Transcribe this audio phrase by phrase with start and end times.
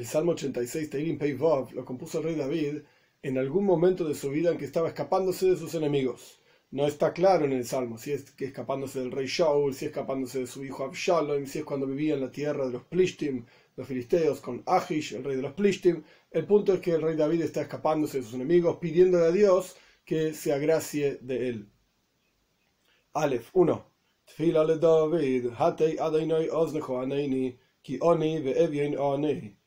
[0.00, 2.78] el Salmo 86, Teirim Pei Vov, lo compuso el rey David
[3.22, 6.40] en algún momento de su vida en que estaba escapándose de sus enemigos.
[6.70, 9.90] No está claro en el Salmo si es que escapándose del rey Shaul, si es
[9.90, 13.44] escapándose de su hijo Absalom, si es cuando vivía en la tierra de los Plishtim,
[13.76, 16.02] los filisteos, con Ahish, el rey de los Plishtim.
[16.30, 19.76] El punto es que el rey David está escapándose de sus enemigos, pidiéndole a Dios
[20.06, 21.68] que se agracie de él.
[23.12, 23.86] Aleph 1.
[24.24, 25.98] Tfila le David, hatei
[27.82, 29.59] ki oni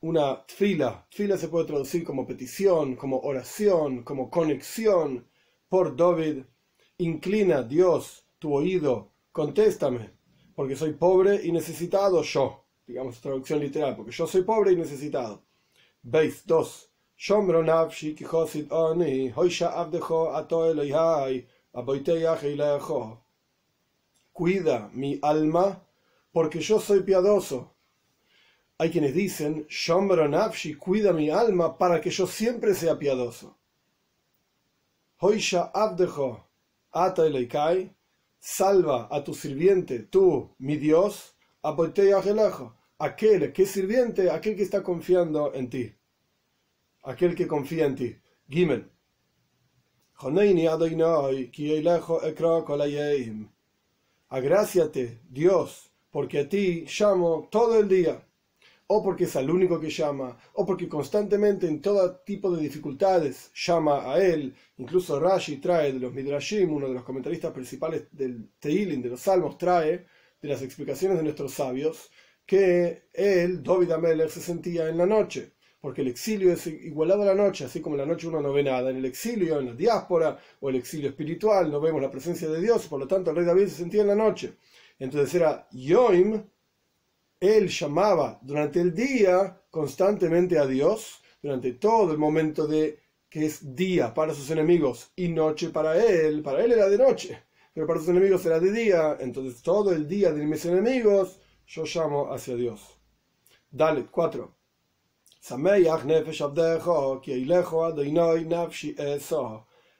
[0.00, 1.06] una fila.
[1.10, 5.26] Fila se puede traducir como petición, como oración, como conexión.
[5.68, 6.44] Por David,
[6.98, 10.10] inclina Dios tu oído, contéstame,
[10.54, 12.64] porque soy pobre y necesitado yo.
[12.86, 15.42] Digamos traducción literal, porque yo soy pobre y necesitado.
[16.02, 16.92] Veis 2.
[24.32, 25.82] Cuida mi alma,
[26.30, 27.75] porque yo soy piadoso
[28.78, 33.56] hay quienes dicen, Shombro Nafshi, cuida mi alma para que yo siempre sea piadoso.
[35.18, 36.44] Hoisha Abdejo,
[36.92, 37.24] Ata
[38.38, 41.34] salva a tu sirviente, tú, mi Dios,
[42.98, 45.94] aquel que sirviente, aquel que está confiando en ti,
[47.02, 48.16] aquel que confía en ti.
[48.48, 48.90] Gimel.
[54.28, 58.25] Agráciate, Dios, porque a ti llamo todo el día
[58.88, 63.50] o porque es el único que llama, o porque constantemente en todo tipo de dificultades
[63.54, 64.54] llama a él.
[64.78, 69.20] Incluso Rashi trae de los Midrashim, uno de los comentaristas principales del Teilim, de los
[69.20, 70.06] Salmos, trae
[70.40, 72.10] de las explicaciones de nuestros sabios
[72.44, 77.26] que él, David Ameler, se sentía en la noche, porque el exilio es igualado a
[77.26, 78.90] la noche, así como en la noche uno no ve nada.
[78.90, 82.60] En el exilio, en la diáspora o el exilio espiritual, no vemos la presencia de
[82.60, 84.54] Dios, por lo tanto el rey David se sentía en la noche.
[84.98, 86.42] Entonces era Yoim,
[87.40, 92.98] él llamaba durante el día constantemente a Dios, durante todo el momento de
[93.28, 97.42] que es día para sus enemigos y noche para él, para él era de noche,
[97.74, 101.84] pero para sus enemigos era de día, entonces todo el día de mis enemigos yo
[101.84, 102.98] llamo hacia Dios.
[103.70, 104.54] Dale, 4.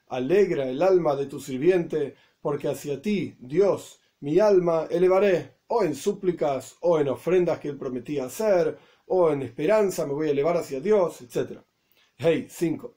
[0.09, 5.95] Alegra el alma de tu sirviente, porque hacia ti, Dios, mi alma elevaré o en
[5.95, 10.57] súplicas, o en ofrendas que él prometía hacer, o en esperanza me voy a elevar
[10.57, 11.61] hacia Dios, etc.
[12.17, 12.95] Hey, 5.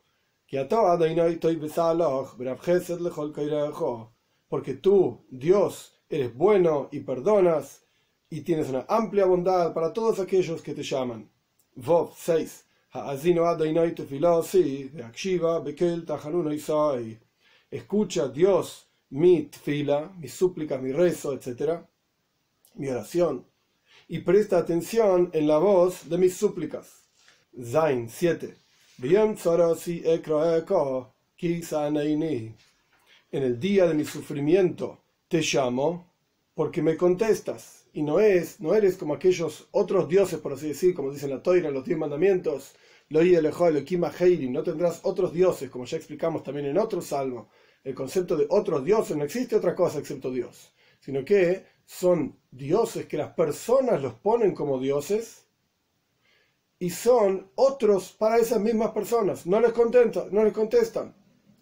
[4.48, 7.84] Porque tú, Dios, eres bueno y perdonas,
[8.30, 11.30] y tienes una amplia bondad para todos aquellos que te llaman.
[11.76, 12.66] Vov 6.
[17.72, 21.84] Escucha Dios mi tfila, mi súplica, mi rezo, etc
[22.76, 23.46] mi oración,
[24.08, 27.04] y presta atención en la voz de mis súplicas.
[27.62, 28.56] Zain 7.
[33.32, 36.12] En el día de mi sufrimiento te llamo
[36.54, 40.94] porque me contestas y no es, no eres como aquellos otros dioses, por así decir,
[40.94, 42.74] como dicen la Toira, los diez mandamientos,
[43.10, 47.50] no tendrás otros dioses, como ya explicamos también en otro salmo.
[47.84, 53.08] El concepto de otros dioses no existe otra cosa excepto Dios, sino que son dioses
[53.08, 55.48] que las personas los ponen como dioses
[56.78, 59.48] y son otros para esas mismas personas.
[59.48, 59.74] No les,
[60.32, 61.16] no les contestan.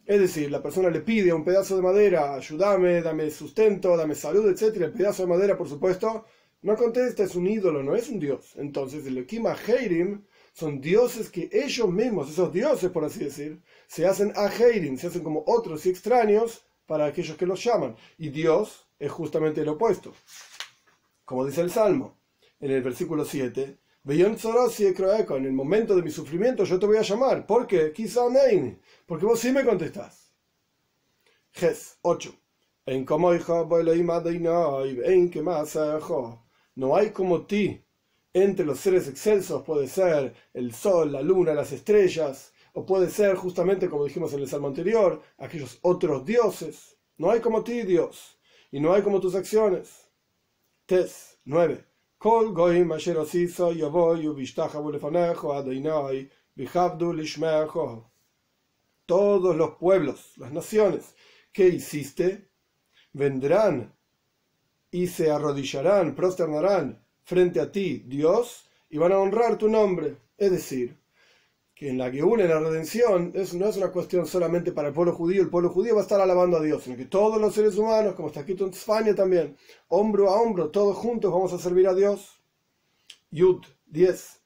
[0.05, 4.45] Es decir, la persona le pide un pedazo de madera, ayúdame, dame sustento, dame salud,
[4.49, 4.75] etc.
[4.81, 6.25] El pedazo de madera, por supuesto,
[6.61, 8.51] no contesta, es un ídolo, no es un dios.
[8.57, 14.05] Entonces, el Ekima Heirim son dioses que ellos mismos, esos dioses, por así decir, se
[14.05, 17.95] hacen a Heirim, se hacen como otros y extraños para aquellos que los llaman.
[18.17, 20.13] Y Dios es justamente el opuesto.
[21.23, 22.17] Como dice el Salmo,
[22.59, 23.77] en el versículo 7,
[24.09, 27.45] en el momento de mi sufrimiento yo te voy a llamar.
[27.45, 27.93] ¿Por qué?
[29.05, 30.31] Porque vos sí me contestás.
[31.51, 32.33] Ges 8.
[36.75, 37.83] No hay como ti.
[38.33, 43.35] Entre los seres excelsos puede ser el sol, la luna, las estrellas, o puede ser
[43.35, 46.95] justamente como dijimos en el salmo anterior, aquellos otros dioses.
[47.17, 48.37] No hay como ti, Dios
[48.69, 50.11] y no hay como tus acciones.
[50.85, 51.83] Tes 9.
[59.07, 61.15] Todos los pueblos, las naciones
[61.51, 62.51] que hiciste,
[63.11, 63.97] vendrán
[64.91, 70.17] y se arrodillarán, prosternarán frente a ti, Dios, y van a honrar tu nombre.
[70.37, 71.06] Es decir,
[71.77, 74.95] que en la que une la redención es, no es una cuestión solamente para el
[74.95, 77.53] pueblo judío, el pueblo judío va a estar alabando a Dios, sino que todos los
[77.53, 79.55] seres humanos, como está escrito en España también,
[79.89, 82.41] hombro a hombro, todos juntos vamos a servir a Dios.
[83.29, 84.41] Yud 10.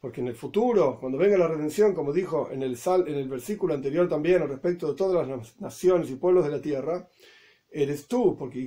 [0.00, 3.28] Porque en el futuro, cuando venga la redención, como dijo en el, sal, en el
[3.28, 7.06] versículo anterior también, respecto de todas las naciones y pueblos de la tierra,
[7.70, 8.58] eres tú, porque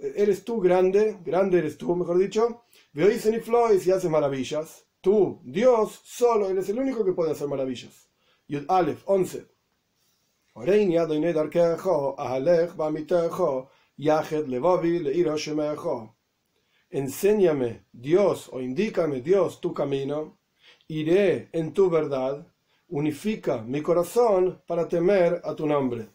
[0.00, 2.62] eres tú grande, grande eres tú, mejor dicho,
[2.96, 4.86] y haces maravillas.
[5.02, 8.08] Tú, Dios, solo eres el único que puede hacer maravillas.
[8.48, 9.46] Yud Aleph 11.
[16.88, 20.38] Enséñame, Dios, o indícame, Dios, tu camino,
[20.88, 22.46] iré en tu verdad,
[22.88, 26.08] unifica mi corazón para temer a tu nombre.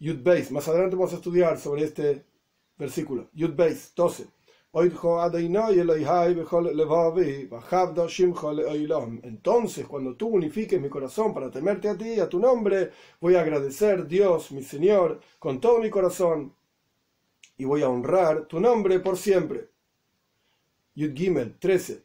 [0.00, 2.24] Yud Beis, más adelante vamos a estudiar sobre este
[2.76, 3.30] versículo.
[3.34, 4.35] Yud Beis 12.
[9.22, 12.90] Entonces, cuando tú unifiques mi corazón para temerte a ti y a tu nombre,
[13.20, 16.54] voy a agradecer, Dios, mi Señor, con todo mi corazón
[17.58, 19.70] y voy a honrar tu nombre por siempre.
[20.94, 22.02] Yud Gimel 13.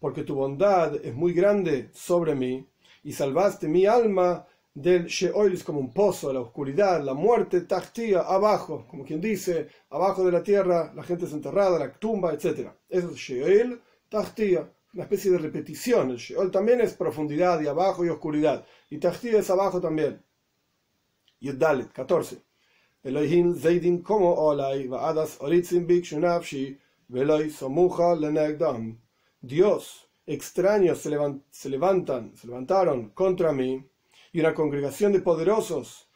[0.00, 2.64] Porque tu bondad es muy grande sobre mí
[3.02, 8.20] y salvaste mi alma del Sheol es como un pozo, la oscuridad, la muerte, Tachtía,
[8.22, 12.70] abajo, como quien dice, abajo de la tierra la gente es enterrada, la tumba, etc.
[12.88, 16.10] Eso es Sheol, Tachtía, una especie de repetición.
[16.10, 20.20] El Sheol también es profundidad y abajo y oscuridad, y Tachtía es abajo también.
[21.40, 22.42] Dalet 14.
[23.02, 26.78] Elohim Zaidin como Olai, Vaadas Oritzim Bik Shunafshi,
[27.08, 28.98] Veloy Somuja Lenegdam.
[29.40, 33.84] Dios, extraños se levantan, se levantaron contra mí
[34.34, 36.10] y una congregación de poderosos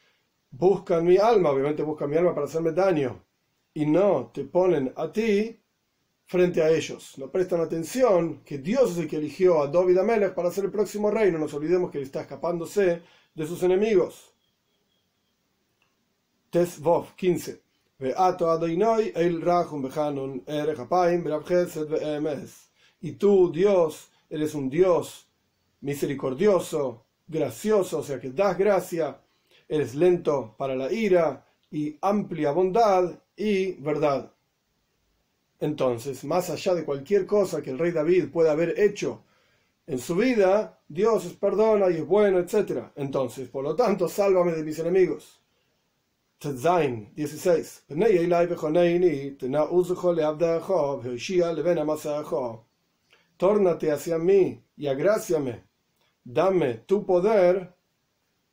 [0.50, 3.24] buscan mi alma, obviamente buscan mi alma para hacerme daño,
[3.72, 5.56] y no te ponen a ti
[6.26, 7.16] frente a ellos.
[7.16, 10.72] No prestan atención que Dios es el que eligió a David Amelech para ser el
[10.72, 11.30] próximo rey.
[11.30, 14.34] No nos olvidemos que él está escapándose de sus enemigos.
[16.50, 17.62] Tesvov 15.
[23.00, 25.28] Y tú, Dios, eres un Dios
[25.80, 29.20] misericordioso, gracioso, o sea que das gracia,
[29.68, 34.32] eres lento para la ira y amplia bondad y verdad.
[35.60, 39.24] Entonces, más allá de cualquier cosa que el rey David pueda haber hecho
[39.86, 42.90] en su vida, Dios es perdona y es bueno, etc.
[42.96, 45.40] Entonces, por lo tanto, sálvame de mis enemigos.
[46.38, 47.84] Tzain 16.
[53.36, 55.67] Tórnate hacia mí y agráciame
[56.28, 57.72] dame tu poder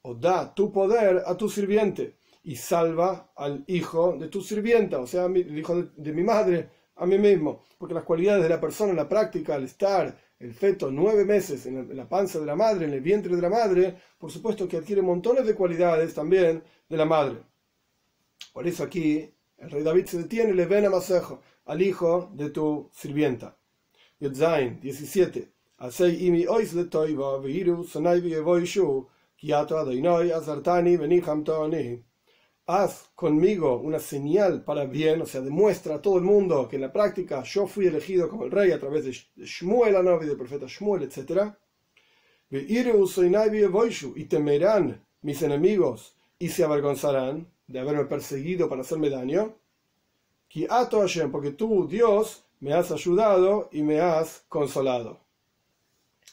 [0.02, 5.08] o da tu poder a tu sirviente y salva al hijo de tu sirvienta, o
[5.08, 8.92] sea, el hijo de, mi madre, a mí mismo, porque las cualidades de la persona
[8.92, 12.86] en la práctica, al estar el feto nueve meses en la panza de la madre,
[12.86, 16.98] en el vientre de la madre, por supuesto que adquiere montones de cualidades también de
[16.98, 17.40] la madre.
[18.54, 22.30] Por eso aquí el rey David se detiene y le ven a Masejo, al hijo
[22.34, 23.58] de tu sirvienta.
[24.20, 25.55] Yudzain 17.
[32.68, 36.82] Haz conmigo una señal para bien, o sea, demuestra a todo el mundo que en
[36.82, 39.12] la práctica yo fui elegido como el rey a través de
[39.46, 41.54] Shmuel, Anovi, del profeta Shmuel, etc.
[42.50, 49.56] Y temerán mis enemigos y se avergonzarán de haberme perseguido para hacerme daño.
[51.32, 55.25] Porque tú, Dios, me has ayudado y me has consolado.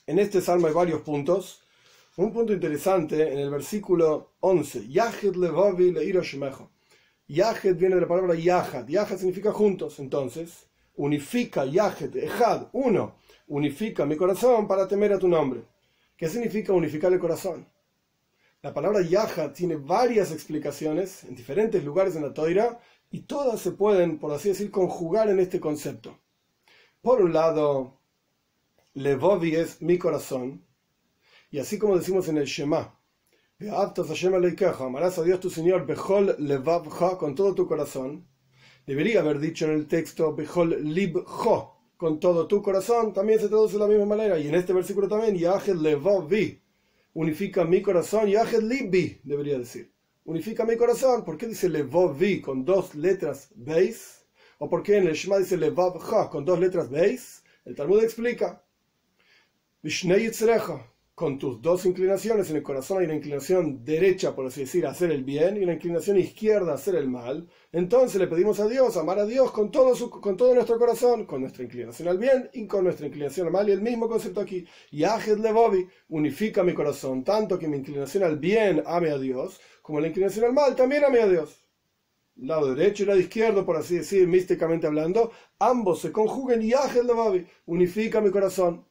[0.05, 1.63] En este salmo hay varios puntos.
[2.17, 4.89] Un punto interesante en el versículo 11.
[4.89, 5.95] Yahed levavi
[7.29, 8.89] Yahed viene de la palabra yahad.
[8.89, 10.01] Yahad significa juntos.
[10.01, 10.67] Entonces,
[10.97, 13.15] unifica Yahed, Ejad, uno.
[13.47, 15.63] Unifica mi corazón para temer a tu nombre.
[16.17, 17.69] ¿Qué significa unificar el corazón?
[18.61, 22.81] La palabra Yahad tiene varias explicaciones en diferentes lugares en la Toira
[23.11, 26.19] y todas se pueden, por así decir, conjugar en este concepto.
[27.01, 28.02] Por un lado,
[28.95, 30.67] Levovi es mi corazón.
[31.51, 32.99] Y así como decimos en el Shema,
[34.81, 38.29] amarás a Dios tu Señor, Bejol Levavja, con todo tu corazón.
[38.87, 43.75] Debería haber dicho en el texto, Bejol Libjo, con todo tu corazón, también se traduce
[43.75, 44.39] de la misma manera.
[44.39, 46.61] Y en este versículo también, Yahed Levovi,
[47.15, 49.91] unifica mi corazón, Yahed Libbi, debería decir.
[50.25, 51.25] Unifica mi corazón.
[51.25, 54.27] ¿Por qué dice Levovi con dos letras Beis?
[54.59, 57.43] ¿O por qué en el Shema dice Levavja con dos letras Beis?
[57.65, 58.62] El Talmud explica
[61.15, 62.49] con tus dos inclinaciones.
[62.51, 65.65] En el corazón hay una inclinación derecha, por así decir, a hacer el bien, y
[65.65, 67.49] una inclinación izquierda a hacer el mal.
[67.73, 71.27] Entonces le pedimos a Dios, amar a Dios con todo, su, con todo nuestro corazón,
[71.27, 73.69] con nuestra inclinación al bien y con nuestra inclinación al mal.
[73.69, 74.65] Y el mismo concepto aquí.
[74.93, 80.01] Yahid Levovi unifica mi corazón, tanto que mi inclinación al bien ame a Dios, como
[80.01, 81.67] la inclinación al mal también ame a Dios.
[82.37, 87.47] Lado derecho y lado izquierdo, por así decir, místicamente hablando, ambos se conjugan Yahid Levovi,
[87.67, 88.87] unifica mi corazón.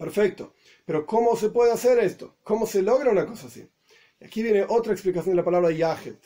[0.00, 0.54] Perfecto.
[0.86, 2.38] Pero ¿cómo se puede hacer esto?
[2.42, 3.68] ¿Cómo se logra una cosa así?
[4.18, 6.18] Aquí viene otra explicación de la palabra yahet.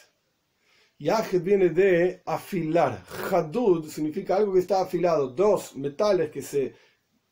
[0.97, 3.03] Yahet viene de afilar.
[3.29, 5.27] Hadud significa algo que está afilado.
[5.27, 6.73] Dos metales que se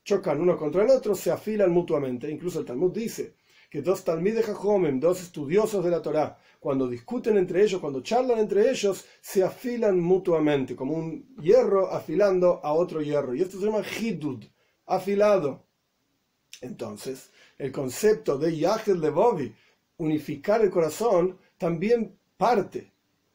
[0.02, 2.28] chocan uno contra el otro se afilan mutuamente.
[2.28, 3.37] Incluso el Talmud dice
[3.70, 8.40] que dos de Jajomem, dos estudiosos de la Torah, cuando discuten entre ellos, cuando charlan
[8.40, 13.32] entre ellos, se afilan mutuamente, como un hierro afilando a otro hierro.
[13.32, 14.44] Y esto se llama hidud,
[14.87, 15.71] afilado.
[16.61, 19.54] Entonces, el concepto de Yahel de Bobby,
[19.97, 22.92] unificar el corazón, también parte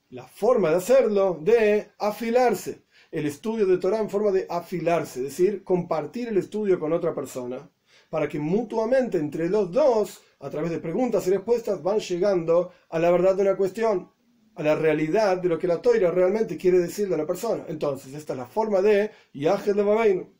[0.09, 2.83] la forma de hacerlo de afilarse.
[3.11, 7.13] El estudio de Torah en forma de afilarse, es decir, compartir el estudio con otra
[7.13, 7.69] persona,
[8.09, 12.99] para que mutuamente entre los dos, a través de preguntas y respuestas, van llegando a
[12.99, 14.09] la verdad de una cuestión,
[14.55, 17.65] a la realidad de lo que la Toira realmente quiere decirle a la persona.
[17.67, 20.36] Entonces, esta es la forma de Yahel Babeinu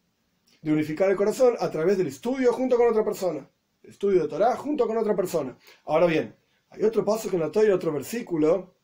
[0.67, 3.49] de unificar el corazón a través del estudio junto con otra persona.
[3.83, 5.57] estudio de Torah junto con otra persona.
[5.85, 6.35] Ahora bien,
[6.69, 8.75] hay otro paso que en la Torah, otro versículo,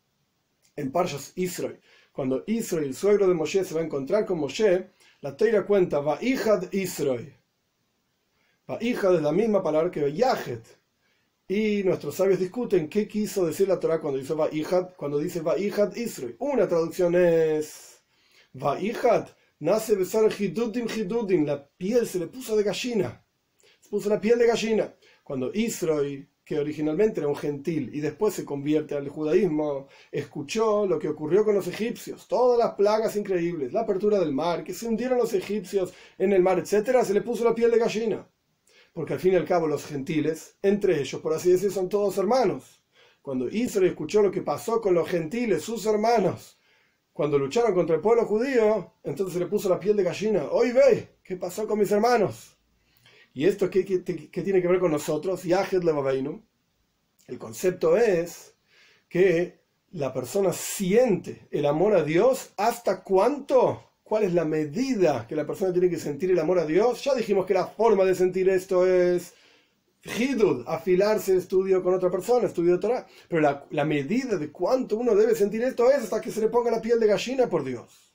[0.77, 1.81] en Parshas Israel.
[2.13, 5.99] Cuando Israel, el suegro de Moshe, se va a encontrar con Moshe, la Torah cuenta
[5.99, 7.35] Vaihad Israel.
[8.65, 10.65] Vaihad es la misma palabra que Yahet.
[11.49, 15.43] Y nuestros sabios discuten qué quiso decir la Torah cuando dice Vaihad, cuando dice
[15.95, 16.35] Israel.
[16.39, 18.01] Una traducción es
[18.53, 19.27] Vaihad
[19.63, 23.25] nace besar hidudim hidudim, la piel se le puso de gallina,
[23.79, 24.93] se puso la piel de gallina.
[25.23, 30.99] Cuando Israel, que originalmente era un gentil y después se convierte al judaísmo, escuchó lo
[30.99, 34.85] que ocurrió con los egipcios, todas las plagas increíbles, la apertura del mar, que se
[34.85, 38.27] hundieron los egipcios en el mar, etcétera, se le puso la piel de gallina.
[38.91, 42.17] Porque al fin y al cabo los gentiles, entre ellos, por así decir, son todos
[42.17, 42.83] hermanos.
[43.21, 46.59] Cuando Israel escuchó lo que pasó con los gentiles, sus hermanos,
[47.13, 50.45] cuando lucharon contra el pueblo judío, entonces se le puso la piel de gallina.
[50.51, 52.57] Hoy ve, ¿qué pasó con mis hermanos?
[53.35, 55.43] ¿Y esto qué, tiene que ver con nosotros?
[55.43, 56.43] Yahed Levabeinu.
[57.27, 58.55] El concepto es
[59.07, 59.59] que
[59.91, 63.91] la persona siente el amor a Dios hasta cuánto.
[64.03, 67.03] ¿Cuál es la medida que la persona tiene que sentir el amor a Dios?
[67.03, 69.33] Ya dijimos que la forma de sentir esto es
[70.05, 73.07] Hidud, afilarse el estudio con otra persona, estudio de Torah.
[73.29, 76.71] Pero la, medida de cuánto uno debe sentir esto es hasta que se le ponga
[76.71, 78.11] la piel de gallina por Dios.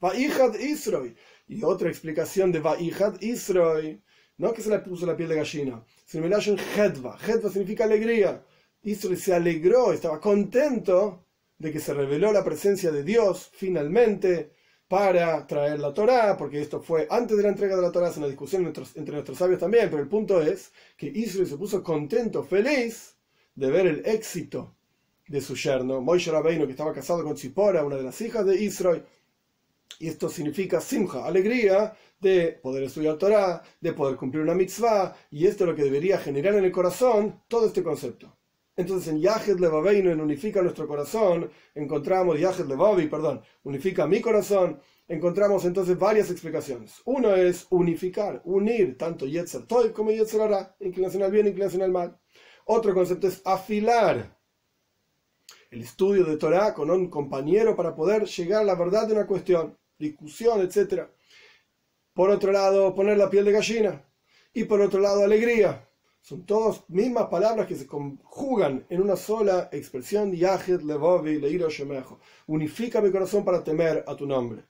[0.00, 1.14] Vaihad Israel.
[1.46, 4.02] Y otra explicación de Vaihad Israel.
[4.38, 7.18] No que se le puso la piel de gallina, sino me en Hedva.
[7.26, 8.44] Hedva significa alegría.
[8.82, 11.26] Israel se alegró, estaba contento
[11.58, 14.52] de que se reveló la presencia de Dios finalmente
[14.88, 18.16] para traer la Torá, porque esto fue antes de la entrega de la Torá, es
[18.16, 22.42] una discusión entre, nuestros sabios también, pero el punto es que Israel se puso contento,
[22.42, 23.16] feliz
[23.54, 24.74] de ver el éxito
[25.28, 28.56] de su yerno, Moishe Rabbeinu, que estaba casado con Zipora, una de las hijas de
[28.56, 29.04] Israel,
[29.98, 35.46] y esto significa simja, alegría de poder estudiar Torah, de poder cumplir una mitzvah, y
[35.46, 38.37] esto es lo que debería generar en el corazón todo este concepto.
[38.78, 44.80] Entonces en Yahed Levabeinu, en Unifica nuestro corazón, encontramos, Yahed Levavi, perdón, unifica mi corazón,
[45.08, 47.02] encontramos entonces varias explicaciones.
[47.04, 51.90] Uno es unificar, unir tanto Yetzer Toy como Yetzer Ara, inclinación al bien, inclinación al
[51.90, 52.20] mal.
[52.66, 54.38] Otro concepto es afilar
[55.72, 59.26] el estudio de Torah con un compañero para poder llegar a la verdad de una
[59.26, 61.08] cuestión, discusión, etc.
[62.14, 64.04] Por otro lado, poner la piel de gallina.
[64.54, 65.87] Y por otro lado, alegría
[66.20, 72.20] son todas mismas palabras que se conjugan en una sola expresión, Yahid Levovi Leiro Shemejo.
[72.46, 74.64] Unifica mi corazón para temer a tu nombre.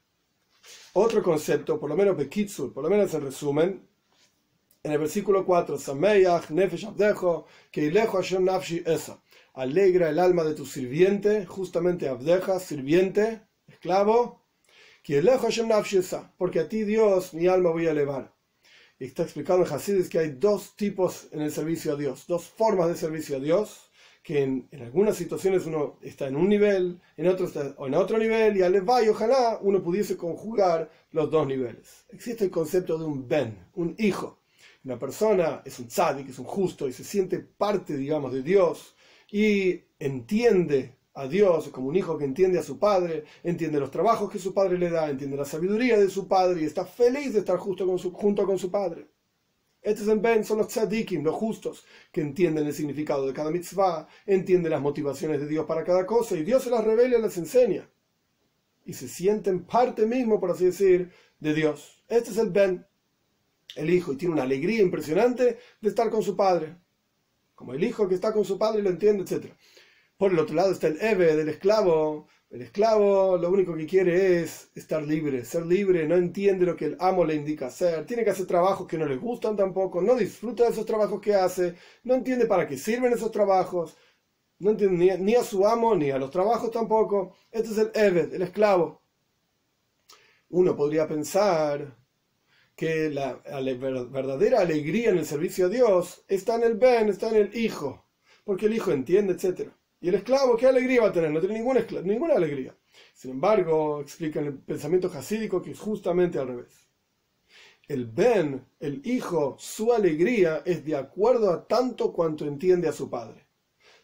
[0.92, 3.88] Otro concepto, por lo menos Bekitsur, por lo menos en resumen,
[4.82, 9.20] en el versículo 4, Sameyach Nefesh Abdejo, Keilejo Hashem Nafshi Esa.
[9.54, 14.44] Alegra el alma de tu sirviente, justamente Abdeja, sirviente, esclavo,
[15.02, 18.37] Keilejo Hashem Nafshi Esa, porque a ti Dios mi alma voy a elevar
[19.06, 22.88] está explicado en Hasidis que hay dos tipos en el servicio a Dios, dos formas
[22.88, 23.90] de servicio a Dios,
[24.22, 28.56] que en, algunas situaciones uno está en un nivel, en otro está en otro nivel,
[28.56, 32.04] y al va y ojalá uno pudiese conjugar los dos niveles.
[32.10, 34.40] Existe el concepto de un ben, un hijo.
[34.84, 38.94] Una persona es un tzadik, es un justo, y se siente parte, digamos, de Dios,
[39.30, 44.30] y entiende a Dios como un hijo que entiende a su padre, entiende los trabajos
[44.30, 47.40] que su padre le da, entiende la sabiduría de su padre y está feliz de
[47.40, 49.08] estar justo con su, junto con su padre.
[49.82, 53.50] Este es el Ben, son los tzadikim, los justos, que entienden el significado de cada
[53.50, 57.22] mitzvah, entienden las motivaciones de Dios para cada cosa, y Dios se las revela y
[57.22, 57.90] les enseña.
[58.84, 61.10] Y se sienten parte mismo, por así decir,
[61.40, 62.04] de Dios.
[62.06, 62.86] Este es el Ben,
[63.74, 66.76] el hijo, y tiene una alegría impresionante de estar con su padre.
[67.56, 69.52] Como el hijo que está con su padre lo entiende, etc.
[70.18, 74.42] Por el otro lado está el Eve, del esclavo, el esclavo lo único que quiere
[74.42, 78.24] es estar libre, ser libre, no entiende lo que el amo le indica hacer, tiene
[78.24, 81.76] que hacer trabajos que no le gustan tampoco, no disfruta de esos trabajos que hace,
[82.02, 83.96] no entiende para qué sirven esos trabajos,
[84.58, 87.34] no entiende ni, a su amo ni a los trabajos tampoco.
[87.52, 89.02] Este es el Eved, el esclavo.
[90.48, 91.96] Uno podría pensar
[92.74, 97.28] que la, la verdadera alegría en el servicio a Dios está en el Ben, está
[97.30, 98.04] en el hijo,
[98.44, 99.77] porque el hijo entiende, etcétera.
[100.00, 101.30] Y el esclavo, ¿qué alegría va a tener?
[101.30, 102.76] No tiene ninguna, alegría.
[103.14, 106.88] Sin embargo, explica en el pensamiento jasídico que es justamente al revés.
[107.88, 113.10] El Ben, el hijo, su alegría es de acuerdo a tanto cuanto entiende a su
[113.10, 113.46] padre.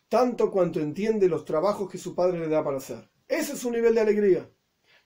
[0.09, 3.09] Tanto cuanto entiende los trabajos que su padre le da para hacer.
[3.29, 4.51] Ese es su nivel de alegría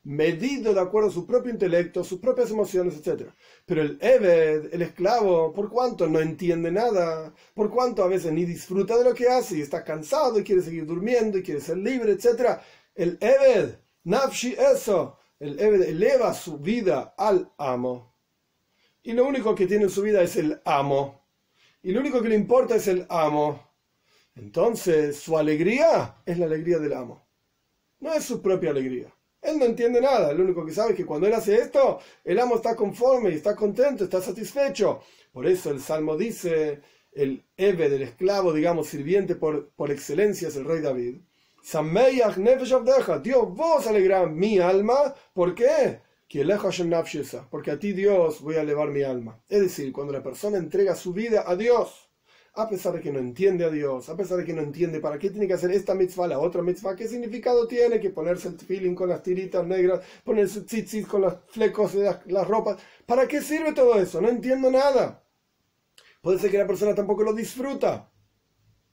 [0.09, 3.31] medido de acuerdo a su propio intelecto, sus propias emociones, etc.
[3.67, 8.47] Pero el Eved, el esclavo, por cuanto no entiende nada, por cuanto a veces ni
[8.47, 11.77] disfruta de lo que hace y está cansado y quiere seguir durmiendo y quiere ser
[11.77, 12.59] libre, etc.
[12.95, 13.75] El Eved,
[14.05, 18.15] Nafshi eso, el Eved eleva su vida al amo.
[19.03, 21.23] Y lo único que tiene en su vida es el amo.
[21.83, 23.63] Y lo único que le importa es el amo.
[24.35, 27.29] Entonces, su alegría es la alegría del amo.
[28.01, 29.13] No es su propia alegría.
[29.41, 32.39] Él no entiende nada, lo único que sabe es que cuando él hace esto, el
[32.41, 35.01] amo está conforme está contento, está satisfecho.
[35.33, 36.81] Por eso el Salmo dice,
[37.13, 41.21] el Eve del esclavo, digamos, sirviente por, por excelencia es el rey David.
[43.23, 46.01] Dios, vos alegrá mi alma, ¿por qué?
[47.51, 49.41] Porque a ti Dios voy a elevar mi alma.
[49.49, 52.08] Es decir, cuando la persona entrega su vida a Dios,
[52.59, 55.17] a pesar de que no entiende a Dios, a pesar de que no entiende para
[55.17, 58.59] qué tiene que hacer esta mitzvah, la otra mitzvah, qué significado tiene que ponerse el
[58.59, 62.81] feeling con las tiritas negras, ponerse tzitzit con los flecos de las, ropas.
[63.07, 64.21] ¿Para qué sirve todo eso?
[64.21, 65.23] No entiendo nada.
[66.21, 68.11] Puede ser que la persona tampoco lo disfruta,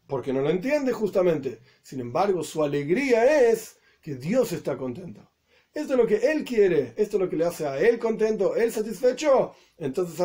[0.05, 1.61] porque no lo entiende justamente.
[1.81, 5.27] Sin embargo, su alegría es que Dios está contento.
[5.73, 8.55] Esto es lo que él quiere, esto es lo que le hace a él contento,
[8.55, 9.55] él satisfecho.
[9.77, 10.17] Entonces,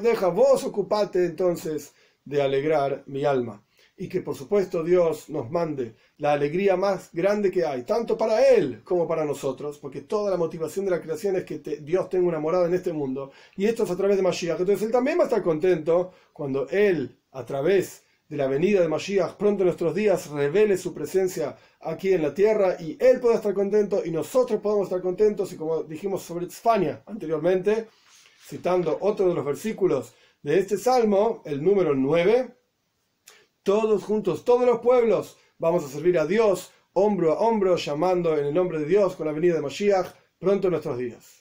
[0.00, 1.92] deja, vos ocupate entonces
[2.28, 3.64] de alegrar mi alma.
[3.96, 8.46] Y que por supuesto Dios nos mande la alegría más grande que hay, tanto para
[8.48, 12.28] Él como para nosotros, porque toda la motivación de la creación es que Dios tenga
[12.28, 13.32] una morada en este mundo.
[13.56, 14.60] Y esto es a través de Mashiach.
[14.60, 18.88] Entonces Él también va a estar contento cuando Él, a través de la venida de
[18.88, 23.36] Mashiach, pronto en nuestros días, revele su presencia aquí en la tierra y Él pueda
[23.36, 25.52] estar contento y nosotros podamos estar contentos.
[25.52, 27.88] Y como dijimos sobre España anteriormente,
[28.46, 30.12] citando otro de los versículos
[30.42, 32.56] de este salmo, el número 9,
[33.62, 38.46] todos juntos, todos los pueblos, vamos a servir a Dios hombro a hombro, llamando en
[38.46, 41.37] el nombre de Dios con la venida de Mashiach pronto en nuestros días.